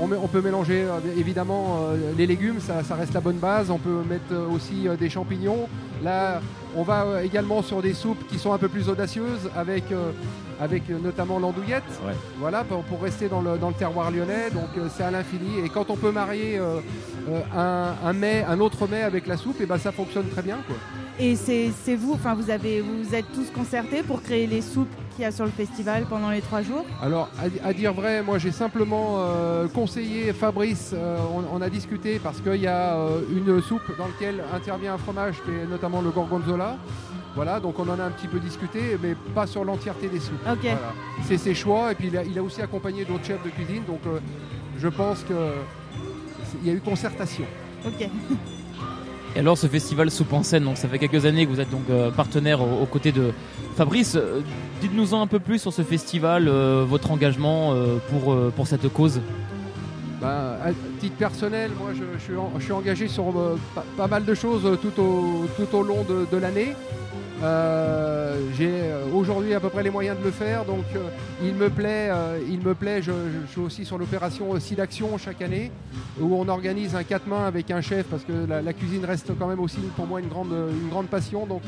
[0.00, 3.36] On, met- on peut mélanger euh, évidemment euh, les légumes, ça, ça reste la bonne
[3.38, 3.70] base.
[3.70, 5.68] On peut mettre euh, aussi euh, des champignons.
[6.02, 6.40] Là,
[6.76, 9.84] on va euh, également sur des soupes qui sont un peu plus audacieuses avec,
[10.60, 11.84] avec notamment l'andouillette.
[12.40, 14.50] Voilà, pour, pour rester dans le, dans le terroir lyonnais.
[14.52, 15.60] Donc euh, c'est à l'infini.
[15.64, 16.58] Et quand on peut marier
[17.56, 20.58] un, un mets, un autre mets avec la soupe, et ben ça fonctionne très bien.
[20.66, 20.76] Quoi.
[21.20, 24.60] Et c'est c'est vous, enfin vous avez, vous vous êtes tous concertés pour créer les
[24.62, 26.84] soupes qu'il y a sur le festival pendant les trois jours.
[27.02, 31.70] Alors, à, à dire vrai, moi j'ai simplement euh, conseillé Fabrice, euh, on, on a
[31.70, 35.66] discuté parce qu'il y a euh, une soupe dans laquelle intervient un fromage qui est
[35.70, 36.76] notamment le gorgonzola.
[37.34, 40.34] Voilà, donc on en a un petit peu discuté, mais pas sur l'entièreté des soupes.
[40.44, 40.78] Voilà.
[41.26, 43.82] C'est ses choix, et puis il a, il a aussi accompagné d'autres chefs de cuisine,
[43.88, 44.20] donc euh,
[44.78, 45.34] je pense que
[46.44, 47.44] c'est- il y a eu concertation.
[47.84, 48.08] Ok.
[49.36, 51.70] Et alors ce festival Soupe en scène, donc ça fait quelques années que vous êtes
[51.70, 53.32] donc euh, partenaire aux, aux côtés de
[53.76, 54.16] Fabrice.
[54.16, 54.40] Euh,
[54.80, 59.20] Dites-nous-en un peu plus sur ce festival, euh, votre engagement euh, pour, pour cette cause.
[60.20, 63.32] Ben, à titre personnel, moi je, suis, engagé sur
[63.96, 66.74] pas, mal de choses tout au, tout au long de l'année.
[67.44, 71.08] Euh, J'ai euh, aujourd'hui à peu près les moyens de le faire, donc euh,
[71.42, 72.10] il me plaît.
[72.48, 73.02] il me plaît.
[73.02, 73.12] Je,
[73.48, 75.70] suis aussi sur l'opération aussi d'action chaque année,
[76.20, 79.46] où on organise un quatre mains avec un chef, parce que la, cuisine reste quand
[79.46, 81.46] même aussi pour moi une grande, une grande passion.
[81.46, 81.62] Donc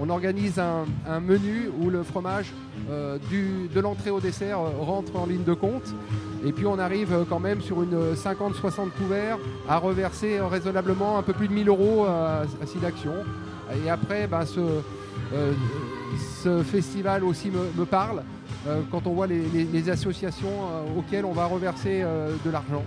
[0.00, 2.52] on, organise un, menu où le fromage
[3.30, 5.94] du, de l'entrée au dessert rentre en ligne de compte.
[6.44, 11.32] Et puis on arrive quand même sur une 50-60 couverts à reverser raisonnablement un peu
[11.32, 13.76] plus de 1000 euros à, à.
[13.84, 14.60] Et après, ben, ce,
[16.42, 18.22] ce festival aussi me, me parle
[18.66, 22.50] euh, quand on voit les, les- les associations euh, auxquelles on va reverser euh, de
[22.50, 22.82] l'argent.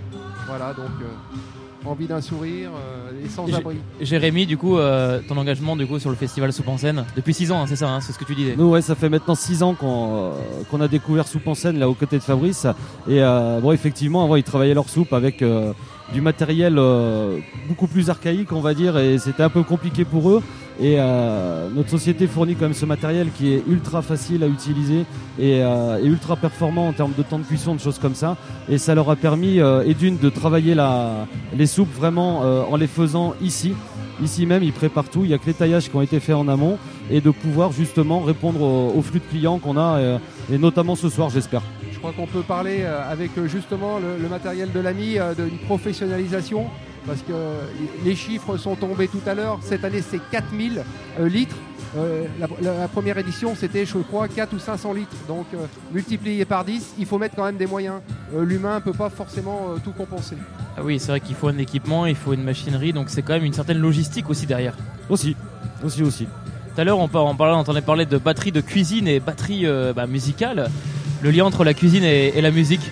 [0.46, 3.76] Voilà, donc euh, envie d'un sourire euh, et sans abri.
[4.00, 7.04] Jé- Jérémy, du coup, euh, ton engagement du coup sur le festival Soupe en scène
[7.14, 8.54] depuis 6 ans, hein, c'est ça, hein, c'est ce que tu disais.
[8.56, 10.32] Nous, ouais, ça fait maintenant 6 ans qu'on
[10.72, 12.66] euh, a découvert Soupe en scène là aux côtés de Fabrice.
[13.08, 15.72] Et euh, bon, effectivement, avant, ils travaillaient leur soupe avec euh,
[16.12, 20.30] du matériel euh, beaucoup plus archaïque, on va dire, et c'était un peu compliqué pour
[20.30, 20.42] eux.
[20.78, 25.06] Et euh, notre société fournit quand même ce matériel qui est ultra facile à utiliser
[25.38, 28.36] et, euh, et ultra performant en termes de temps de cuisson, de choses comme ça.
[28.68, 32.62] Et ça leur a permis, euh, et d'une, de travailler la, les soupes vraiment euh,
[32.70, 33.72] en les faisant ici.
[34.22, 35.24] Ici même, ils préparent tout.
[35.24, 36.78] Il n'y a que les taillages qui ont été faits en amont
[37.10, 40.18] et de pouvoir justement répondre au, au flux de clients qu'on a, euh,
[40.52, 41.62] et notamment ce soir, j'espère.
[41.90, 46.66] Je crois qu'on peut parler euh, avec justement le, le matériel de l'ami d'une professionnalisation
[47.06, 47.32] parce que
[48.04, 49.58] les chiffres sont tombés tout à l'heure.
[49.62, 50.82] Cette année, c'est 4000
[51.18, 51.56] euh, litres.
[51.96, 52.24] Euh,
[52.60, 55.16] la, première édition, c'était, je crois, 4 ou 500 litres.
[55.28, 55.58] Donc, euh,
[55.92, 58.00] multiplié par 10, il faut mettre quand même des moyens.
[58.34, 60.36] Euh, L'humain ne peut pas forcément euh, tout compenser.
[60.76, 63.32] Ah oui, c'est vrai qu'il faut un équipement, il faut une machinerie, donc c'est quand
[63.34, 64.74] même une certaine logistique aussi derrière.
[65.08, 65.36] Aussi,
[65.82, 66.24] aussi, aussi.
[66.26, 69.64] Tout à l'heure, on, on, parlait, on entendait parler de batterie de cuisine et batterie
[69.64, 70.68] euh, bah, musicale.
[71.22, 72.90] Le lien entre la cuisine et, et la musique,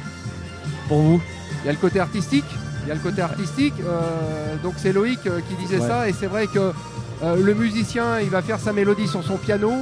[0.88, 1.22] pour vous?
[1.62, 2.44] Il y a le côté artistique.
[2.84, 3.74] Il y a le côté artistique.
[3.86, 5.88] euh, donc c'est Loïc euh, qui disait Ouais.
[5.88, 6.08] ça.
[6.08, 6.72] Et c'est vrai que
[7.22, 9.72] euh, le musicien, il va faire sa mélodie sur son piano.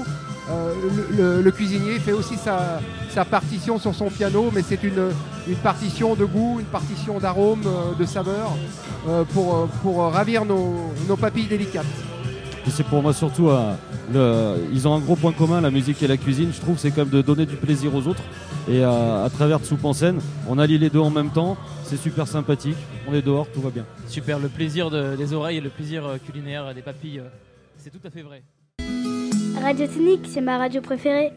[0.50, 0.74] Euh,
[1.10, 2.80] le, le- le cuisinier fait aussi sa,
[3.14, 5.10] sa partition sur son piano, mais c'est une,
[5.48, 7.62] une partition de goût, une partition d'arôme,
[7.98, 8.50] de saveur,
[9.32, 11.86] pour, pour ravir nos, nos papilles délicates.
[12.66, 13.50] Et c'est pour moi surtout,
[14.12, 16.50] le- ils ont un gros point commun, la musique et la cuisine.
[16.52, 18.22] Je trouve c'est comme de donner du plaisir aux autres.
[18.68, 21.56] Et euh, à travers de Soupe en scène, on allie les deux en même temps.
[21.84, 22.76] C'est super sympathique.
[23.08, 23.84] On est dehors, tout va bien.
[24.08, 27.28] Super, le plaisir de- des oreilles et le plaisir euh, culinaire des papilles, euh,
[27.76, 28.42] c'est tout à fait vrai.
[29.62, 31.32] Radio Technique, c'est ma radio préférée.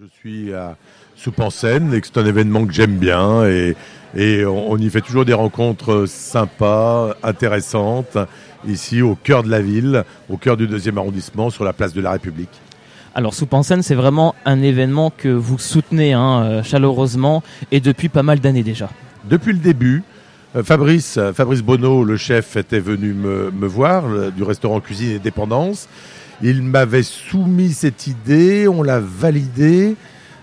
[0.00, 0.76] Je suis à
[1.16, 3.76] Soupe en scène et que c'est un événement que j'aime bien et,
[4.16, 8.16] et on, on y fait toujours des rencontres sympas, intéressantes,
[8.66, 12.00] ici au cœur de la ville, au cœur du deuxième arrondissement, sur la place de
[12.00, 12.60] la République.
[13.14, 17.42] Alors Soupe en scène, c'est vraiment un événement que vous soutenez hein, euh, chaleureusement
[17.72, 18.88] et depuis pas mal d'années déjà.
[19.28, 20.02] Depuis le début,
[20.54, 24.80] euh, Fabrice, euh, Fabrice Bonneau, le chef, était venu me, me voir le- du restaurant
[24.80, 25.88] Cuisine et Dépendance.
[26.42, 29.96] Il m'avait soumis cette idée, on l'a validée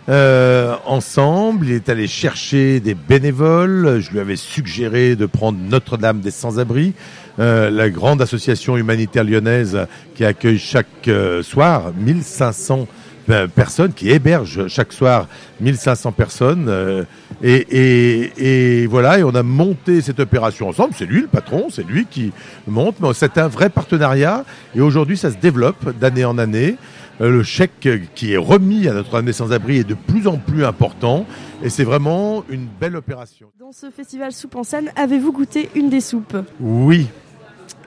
[0.10, 1.66] euh, ensemble.
[1.68, 4.00] Il est allé chercher des bénévoles.
[4.00, 6.94] Je lui avais suggéré de prendre Notre-Dame des Sans-Abris,
[7.40, 12.88] euh, la grande association humanitaire lyonnaise qui accueille chaque euh, soir 1500
[13.30, 15.28] euh, personnes, qui héberge chaque soir
[15.60, 17.06] 1500 personnes.
[17.44, 20.94] et, et, voilà, et on a monté cette opération ensemble.
[20.98, 22.32] C'est lui le patron, c'est lui qui
[22.66, 22.96] monte.
[23.14, 24.46] C'est un vrai partenariat.
[24.74, 26.78] Et aujourd'hui, ça se développe d'année en année.
[27.22, 30.66] Euh, Le chèque qui est remis à Notre-Dame des Sans-Abri est de plus en plus
[30.66, 31.26] important.
[31.64, 33.48] Et c'est vraiment une belle opération.
[33.60, 36.38] Dans ce festival Soupe en scène, avez-vous goûté une des soupes?
[36.60, 37.08] Oui.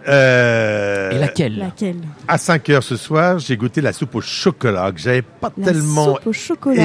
[0.08, 1.96] Euh, Et laquelle Laquelle
[2.28, 5.64] À 5 heures ce soir, j'ai goûté la soupe au chocolat que j'avais pas La
[5.72, 6.14] tellement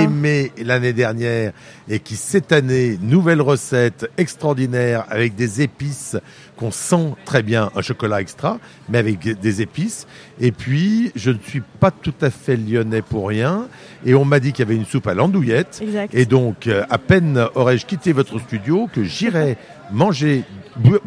[0.03, 1.53] aimé l'année dernière
[1.87, 6.17] et qui cette année, nouvelle recette extraordinaire avec des épices
[6.57, 10.07] qu'on sent très bien, un chocolat extra, mais avec des épices.
[10.39, 13.67] Et puis, je ne suis pas tout à fait lyonnais pour rien.
[14.05, 15.79] Et on m'a dit qu'il y avait une soupe à l'andouillette.
[15.81, 16.13] Exact.
[16.15, 19.57] Et donc, euh, à peine aurais-je quitté votre studio que j'irai
[19.91, 20.43] manger,
[20.77, 20.99] bo-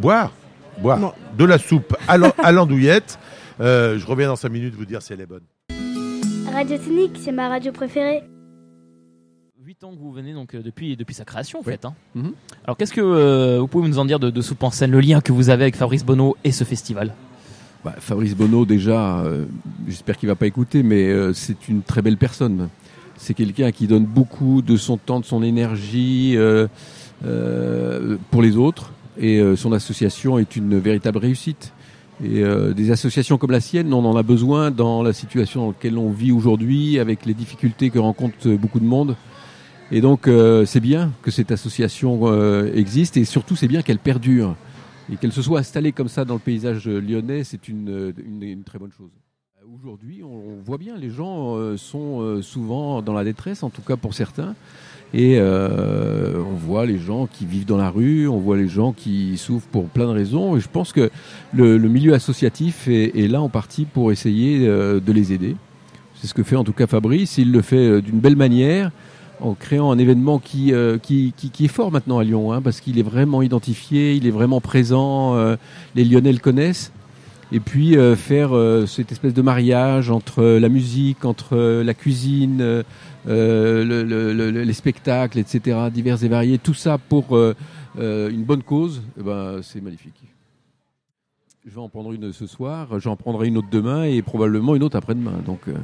[0.81, 3.19] boire, de la soupe à l'an- à l'andouillette.
[3.61, 5.43] Euh, je reviens dans 5 minutes vous dire si elle est bonne.
[6.53, 8.23] Radio Technique, c'est ma radio préférée.
[9.65, 11.85] 8 ans que vous venez donc euh, depuis, depuis sa création en fait.
[11.85, 11.95] hein.
[12.15, 12.33] Mhm.
[12.65, 15.01] Alors qu'est-ce que euh, vous pouvez nous en dire de, de Soupe en scène, le
[15.01, 17.13] lien que vous avez avec Fabrice Bonneau et ce festival?
[17.85, 19.45] Bah, Fabrice Bonneau, déjà, euh,
[19.87, 22.69] j'espère qu'il va pas écouter, mais euh, c'est une très belle personne.
[23.17, 26.67] C'est quelqu'un qui donne beaucoup de son temps, de son énergie euh,
[27.25, 28.93] euh, pour les autres.
[29.19, 31.73] Et euh, son association est une véritable réussite.
[32.23, 35.69] Et euh, des associations comme la sienne, on en a besoin dans la situation dans
[35.69, 39.17] laquelle on vit aujourd'hui, avec les difficultés que rencontre beaucoup de monde.
[39.91, 42.29] Et donc, euh, c'est bien que cette association
[42.75, 44.57] existe et surtout, c'est bien qu'elle perdure.
[45.11, 48.79] Et qu'elle se soit installée comme ça dans le paysage lyonnais, c'est une, une, très
[48.79, 49.11] bonne chose.
[49.75, 54.13] Aujourd'hui, on voit bien, les gens sont souvent dans la détresse, en tout cas pour
[54.13, 54.55] certains.
[55.15, 58.93] Et euh, on voit les gens qui vivent dans la rue, on voit les gens
[58.93, 60.57] qui souffrent pour plein de raisons.
[60.57, 61.11] Et je pense que
[61.55, 65.57] le, milieu associatif est, est là en partie pour essayer euh, de les aider.
[66.17, 67.39] C'est ce que fait en tout cas Fabrice.
[67.39, 68.91] Il le fait euh, d'une belle manière
[69.41, 73.05] en créant un événement qui, euh, est fort maintenant à Lyon, hein, parce qu'il est
[73.05, 75.37] vraiment identifié, il est vraiment présent,
[75.95, 76.91] les Lyonnais le connaissent.
[77.51, 81.83] Et puis euh, faire euh, cette espèce de mariage entre euh, la musique, entre euh,
[81.85, 82.83] la cuisine, euh,
[83.27, 87.37] le- le- le- les spectacles, etc., divers et variés, tout ça pour
[87.99, 90.15] une bonne cause, eh ben, c'est magnifique.
[91.67, 94.83] Je vais en prendre une ce soir, j'en prendrai une autre demain et probablement une
[94.83, 95.41] autre après-demain.
[95.45, 95.75] Donc euh,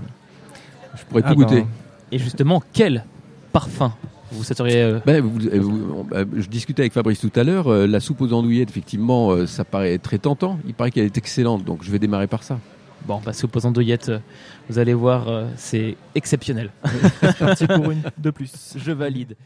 [0.97, 1.67] je pourrais tout Ah ben, goûter.
[2.13, 3.05] Et justement, quel
[3.53, 3.93] parfum?
[4.35, 7.69] Vous souhaiteriez euh, Ben, vous- euh, vous- euh, je discutais avec Fabrice tout à l'heure.
[7.69, 10.59] euh, la soupe aux andouillettes, effectivement, euh, ça paraît très tentant.
[10.67, 12.59] Il paraît qu'elle est excellente, donc je vais démarrer par ça.
[13.07, 14.19] Bon, bah, soupe aux andouillettes, euh,
[14.69, 16.71] vous allez voir, euh, c'est exceptionnel.
[17.21, 18.75] C'est parti pour une de plus.
[18.77, 19.37] Je valide.